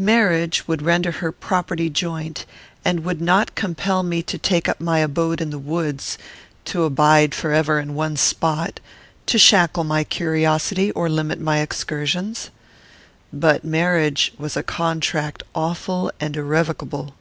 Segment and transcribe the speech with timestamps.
[0.00, 2.44] Marriage would render her property joint,
[2.84, 6.18] and would not compel me to take up my abode in the woods,
[6.64, 8.80] to abide forever in one spot,
[9.26, 12.50] to shackle my curiosity, or limit my excursions.
[13.32, 17.14] But marriage was a contract awful and irrevocable.